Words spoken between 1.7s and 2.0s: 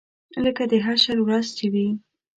وي.